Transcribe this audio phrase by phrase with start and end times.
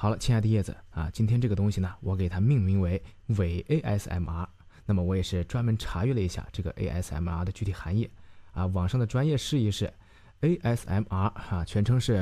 [0.00, 3.02] 好了，亲爱的叶子啊，今天这个东西呢，我给它命名为
[3.36, 4.46] 伪 ASMR。
[4.86, 8.08] 那么我也是专门查阅了一下这个 ASMR 的具体含义
[8.52, 9.92] 啊，网上的专业释义是
[10.40, 12.14] ASMR 啊，全称是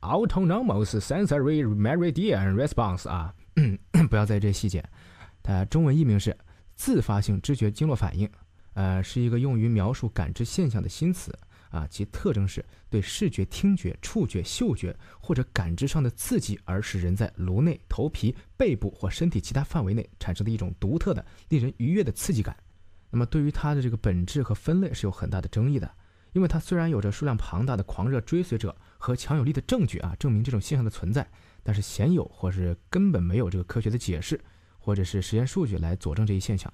[0.00, 3.34] Autonomous Sensory Meridian Response 啊，
[4.08, 4.82] 不要在意这细节。
[5.42, 6.34] 它中文译名是
[6.76, 8.26] 自发性知觉经络反应，
[8.72, 11.38] 呃，是一个用于描述感知现象的新词。
[11.70, 22.56] 啊，其特征是对视觉、听觉、触觉、嗅觉或者感知上的刺激，而使人在颅内、头皮、背部或身体其他范围内产生的一种独特的、令人愉悦的刺激感。
[23.10, 25.90] 那么，对于它的这个本质和分类是有很大的争议的，
[26.32, 31.26] 因为它虽然有着数量庞大的狂热追随者和强有力的证据啊，证明这种现象的存在，
[31.62, 34.38] 但是鲜有或是根本没有这个科学的解释，
[34.78, 36.72] 或者是实验数据来佐证这一现象。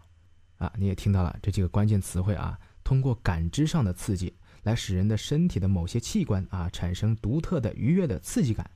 [0.56, 4.34] 啊，你也听到了这几个关键词汇啊，通过感知上的刺激。
[4.64, 8.68] 来使人的身体的某些器官啊产生独特的愉悦的刺激感，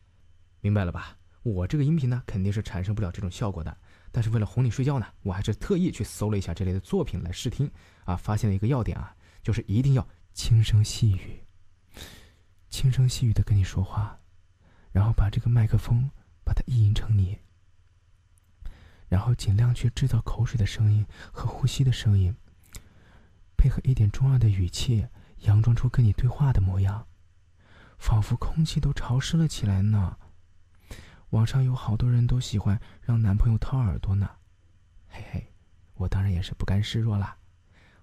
[0.61, 1.17] 明白了吧？
[1.43, 3.75] 我这个音频呢肯定是产生不了这种效果的，
[4.13, 7.71] 但是为了哄你睡觉呢，我还是特意去搜了一下这类的作品来试听
[8.05, 11.41] 啊，发现了一个要点啊，就是一定要轻声细语，
[12.69, 14.21] 轻声细语的跟你说话，
[14.93, 16.11] 然后把这个麦克风
[16.45, 17.39] 把它意淫成你，
[19.09, 22.35] 然后尽量去制造口水的声音和呼吸的声音，
[23.57, 25.07] 配合一点中二的语气。
[25.43, 27.07] 佯装出跟你对话的模样，
[27.99, 30.19] 仿佛空气都潮湿了起来呢。
[31.31, 34.31] 网上有好多人都喜欢让男朋友掏耳朵呢，
[35.09, 35.53] 嘿嘿，
[35.95, 37.37] 我当然也是不甘示弱啦，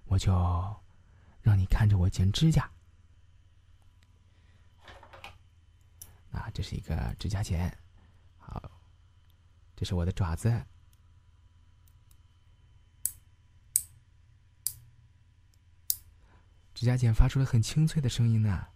[0.04, 0.32] 我就
[1.42, 2.70] 让你看着我剪指甲。
[6.30, 7.76] 啊，这是一个指甲剪，
[8.38, 8.70] 好，
[9.74, 10.64] 这是我的爪子。
[16.76, 18.66] 指甲剪发出了很清脆的声音呢。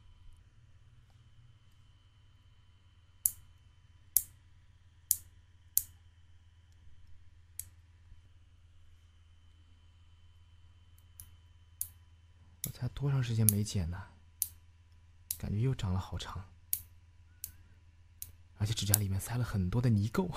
[12.64, 14.02] 我才多长时间没剪呢？
[15.36, 16.48] 感觉又长了好长，
[18.56, 20.34] 而且指甲里面塞了很多的泥垢。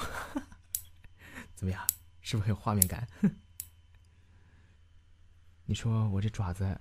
[1.56, 1.88] 怎么样？
[2.20, 3.08] 是不是很有画面感？
[5.64, 6.78] 你说我这爪子？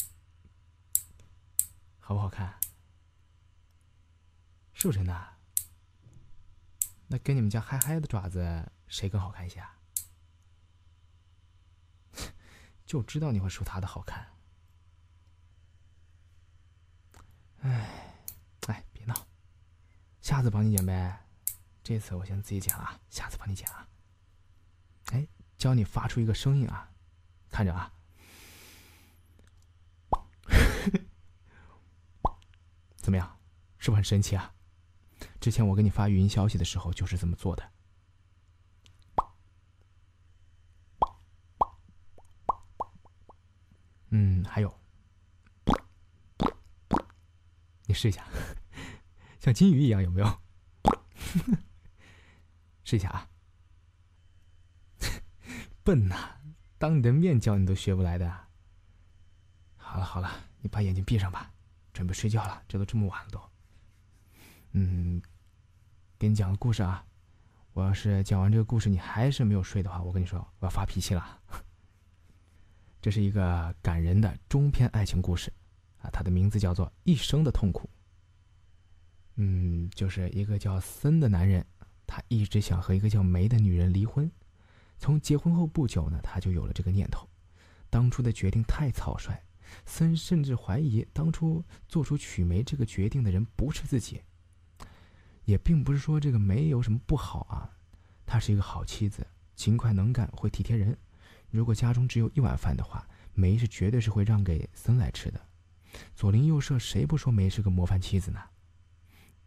[2.03, 2.61] 好不好看？
[4.75, 5.37] 是不是真的？
[7.07, 9.79] 那跟你们家嗨嗨的爪子谁更好看一些啊？
[12.85, 14.33] 就知道你会说他的好看。
[17.61, 18.17] 哎，
[18.67, 19.15] 哎，别闹，
[20.21, 21.25] 下次帮你剪呗。
[21.85, 23.89] 这次我先自己剪了，下次帮你剪啊。
[25.13, 26.91] 哎，教你发出一个声音啊，
[27.51, 27.93] 看着啊。
[33.03, 33.39] 怎么样，
[33.79, 34.55] 是不是很神奇啊？
[35.41, 37.71] 之前我给你发语音消息的时候就是这么做的。
[44.11, 44.81] 嗯，还有，
[47.87, 48.25] 你试一下，
[49.41, 50.41] 像金鱼一样，有没有？
[52.85, 53.29] 试一下啊！
[55.83, 56.37] 笨呐，
[56.79, 58.49] 当你的面教你都学不来的。
[59.77, 60.31] 好了好了，
[60.61, 61.51] 你把眼睛闭上吧。
[61.93, 63.41] 准备睡觉了，这都这么晚了都。
[64.73, 65.21] 嗯，
[66.19, 67.05] 给你讲个故事啊。
[67.75, 71.41] 我要是讲完这个故事你还是没有睡的话，我跟你说我要发脾气了。
[73.01, 75.53] 这是一个感人的中篇爱情故事
[75.99, 77.89] 啊，它的名字叫做《一生的痛苦》。
[79.37, 81.67] 嗯，就是一个叫森的男人，
[82.07, 84.31] 他一直想和一个叫梅的女人离婚。
[84.99, 87.27] 从结婚后不久呢，他就有了这个念头。
[87.89, 89.43] 当初的决定太草率。
[89.87, 94.23] 森甚至怀疑当初做出娶梅这个决定的人不是自己。
[95.45, 97.69] 也并不是说这个梅有什么不好啊，
[98.25, 100.97] 她是一个好妻子，勤快能干，会体贴人。
[101.51, 105.41] 如果家中只有一碗饭的话，梅是绝对是会让给森来吃的。
[106.15, 108.41] 左邻右舍谁不说梅是个模范妻子呢？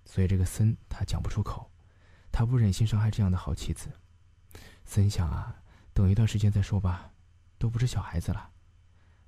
[0.04, 1.72] 所以这个森他讲不出口，
[2.32, 3.90] 他不忍心伤害这样的好妻子。
[4.84, 5.64] 森想啊，
[5.94, 7.12] 等一段时间再说吧，
[7.58, 8.52] 都不是小孩子了。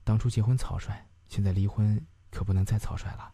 [0.08, 2.02] 当初结婚草率，现在离婚
[2.32, 3.34] 可不能再草率了。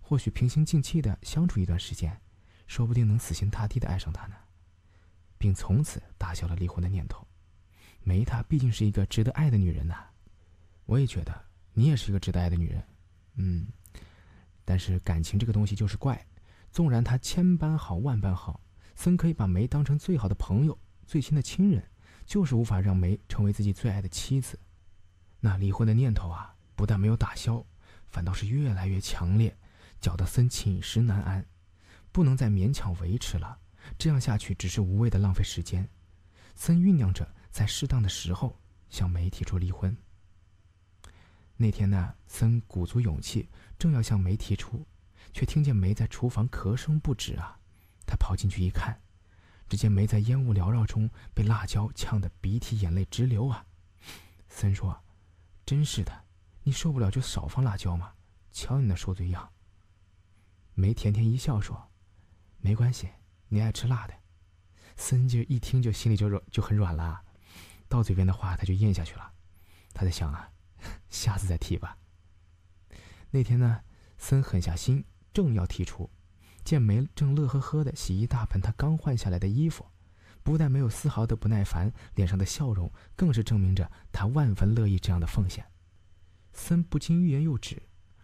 [0.00, 2.20] 或许平心静气的相处一段时间，
[2.66, 4.34] 说不定能死心塌地的爱上他呢，
[5.38, 7.24] 并从此打消了离婚的念头。
[8.02, 9.94] 梅她毕竟是一个值得爱的女人呐，
[10.84, 11.32] 我也觉得
[11.74, 12.84] 你也是一个值得爱的女人，
[13.36, 13.68] 嗯。
[14.64, 16.26] 但是感情这个东西就是怪，
[16.72, 18.60] 纵然他千般好万般好，
[18.96, 20.76] 森可以把梅当成最好的朋友、
[21.06, 21.88] 最亲的亲人，
[22.26, 24.58] 就是无法让梅成为自己最爱的妻子。
[25.44, 27.64] 那离婚的念头啊，不但没有打消，
[28.08, 29.56] 反倒是越来越强烈，
[30.00, 31.44] 搅得森寝食难安，
[32.12, 33.58] 不能再勉强维持了，
[33.98, 35.88] 这样下去只是无谓的浪费时间。
[36.54, 38.56] 森酝酿着在适当的时候
[38.88, 39.96] 向梅提出离婚。
[41.56, 44.86] 那天呢，森鼓足勇气，正要向梅提出，
[45.32, 47.58] 却听见梅在厨房咳声不止啊！
[48.06, 48.96] 他跑进去一看，
[49.68, 53.66] 只见梅在烟雾缭绕中被辣椒呛得鼻涕眼泪直流啊！
[54.48, 55.02] 森说
[55.64, 56.24] ：“真是的，
[56.62, 58.14] 你受不了就少放辣椒嘛，
[58.52, 59.50] 瞧你那受罪样。”
[60.74, 61.90] 梅甜甜一笑说
[62.60, 63.08] ：“没关系，
[63.48, 64.14] 你爱吃辣的。”
[64.96, 67.22] 森就一听就心里就软就很软了，
[67.88, 69.32] 到嘴边的话他就咽下去了。
[69.94, 70.50] 他在想啊，
[71.08, 71.96] 下次再提吧。
[73.30, 73.82] 那天呢，
[74.18, 76.10] 森狠下心，正要提出，
[76.64, 79.86] 见梅正乐呵呵的洗一大盆他刚换下来的衣服，
[80.42, 85.64] 不但没有丝毫的不耐烦，脸上的笑容更是证明着他万分乐意这样的奉献。
[86.52, 87.82] 森不禁欲言又止，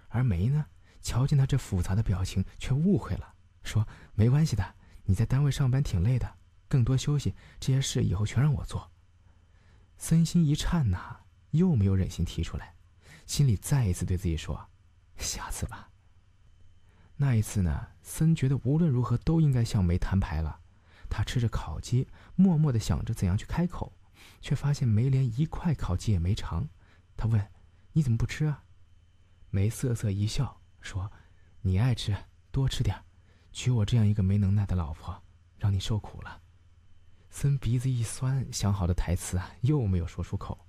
[0.09, 0.67] 而梅呢，
[1.01, 4.75] 瞧见他这复杂的表情，却误会了，说：“没关系的，
[5.05, 6.37] 你在单位上班挺累的。”
[6.69, 8.91] 更多休息，这些事以后全让我做。
[9.97, 11.21] 森心一颤呐，
[11.53, 12.75] 又没有忍心提出来，
[13.27, 14.69] 心里再一次对自己说
[15.17, 15.89] ：“下次吧。”
[17.17, 20.61] 那一次呢，森觉得无论如何都应该向梅摊牌了。
[21.09, 23.93] 他吃着烤鸡，默默的想着怎样去开口，
[24.41, 26.69] 却发现梅连一块烤鸡也没尝。
[27.17, 27.51] 他问
[27.93, 28.65] ：“你怎么不吃啊？”
[29.51, 31.11] 梅瑟瑟一笑说
[31.63, 32.17] ：“你爱吃，
[32.51, 32.97] 多吃点
[33.53, 35.23] 娶我这样一个没能耐的老婆，
[35.57, 36.43] 让你受苦了。”
[37.31, 40.67] 森鼻子一酸，想好的台词啊又没有说出口。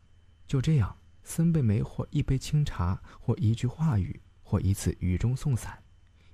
[0.48, 5.84] 就这样，森被梅或一杯清茶，或一句话语，或一次雨中送伞，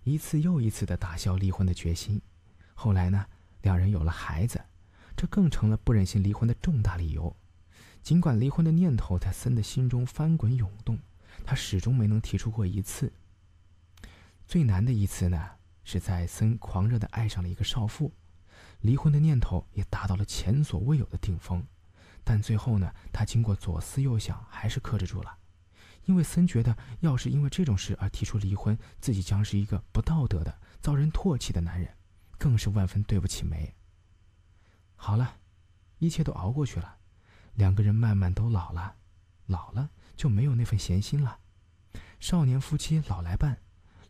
[0.03, 2.21] 一次又一次的打消离婚的决心。
[2.73, 3.25] 后来呢，
[3.65, 4.63] 两人有了孩子，
[5.17, 7.35] 这更成了不忍心离婚的重大理由。
[8.03, 10.99] 尽管离婚的念头在森的心中翻滚涌动，
[11.43, 13.11] 他始终没能提出过一次。
[14.45, 15.49] 最难的一次呢，
[15.83, 18.13] 是在森狂热的爱上了一个少妇。
[18.81, 21.65] 离婚的念头也达到了前所未有的顶峰，
[22.23, 25.35] 但最后呢，他经过左思右想，还是克制住了，
[26.03, 31.89] 因为森觉得，要是因为这种事而提出离婚，自己将是一个不道德的、遭人唾弃的男人，
[32.37, 33.75] 更是万分对不起梅。
[34.95, 35.37] 好了，
[35.99, 36.97] 一切都熬过去了，
[37.53, 38.95] 两个人慢慢都老了，
[39.45, 41.39] 老了就没有那份闲心了。
[42.19, 43.61] 少年夫妻老来伴，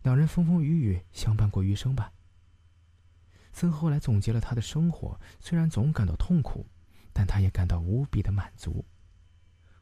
[0.03, 2.11] 两人风风雨雨相伴过余生吧。
[3.51, 6.67] 森后来总结了他的生活，虽然总感到痛苦，
[7.13, 8.85] 但他也感到无比的满足。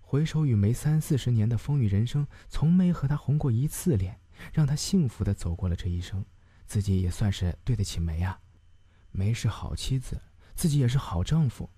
[0.01, 4.19] 回首与梅三四十年的风雨人生，从没和他红过一次脸，
[4.53, 6.23] 让他幸福的走过了这一生，
[6.73, 8.39] 自己也算是对得起梅啊。
[9.11, 10.19] 梅是好妻子，
[10.55, 11.69] 自己也是好丈夫。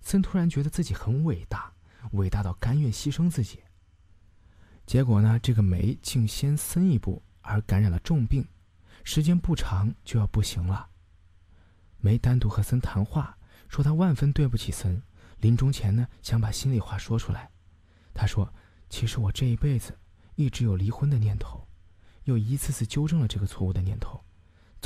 [0.00, 1.72] 森突然觉得自己很伟大，
[2.12, 3.58] 伟大到甘愿牺牲自己。
[4.86, 8.46] 结果呢，这个梅竟先森一步而感染了重病，
[9.02, 10.90] 时间不长就要不行了。
[11.98, 13.36] 梅单独和森谈话，
[13.68, 15.02] 说他万分对不起森，
[15.38, 17.50] 临终前呢想把心里话说出来。
[18.14, 18.54] 他说
[18.88, 19.98] ：“其实我这一辈子
[20.36, 21.66] 一直有离婚的念头，
[22.22, 24.22] 又一次次纠正了这个错误的念头，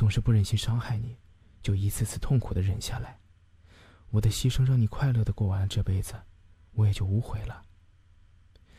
[0.00, 1.18] 总是不忍心伤害你，
[1.60, 3.18] 就一次次痛苦的忍下来。
[4.08, 6.14] 我的牺牲让你快乐的过完了这辈子，
[6.72, 7.66] 我也就无悔了。”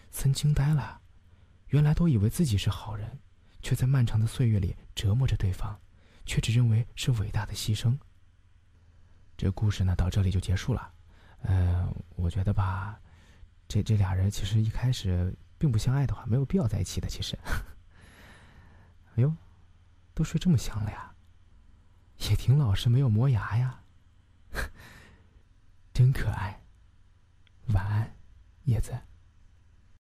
[0.10, 1.00] 森惊呆了，
[1.68, 3.20] 原来都以为自己是好人，
[3.62, 5.80] 却在漫长的岁月里折磨着对方，
[6.26, 7.96] 却只认为是伟大的牺牲。
[9.38, 10.92] 这故事呢，到这里就结束了。
[11.44, 13.00] 嗯，我觉得吧，
[13.68, 17.08] 这这俩人其实一开始并不相爱的话，没有必要在一起的。
[17.08, 17.38] 其实，
[19.14, 19.32] 哎呦，
[20.16, 21.10] 都睡这么香了呀！
[22.30, 23.82] 也挺老实，没有磨牙呀，
[25.94, 26.62] 真可爱。
[27.74, 28.16] 晚安，
[28.66, 28.98] 叶子。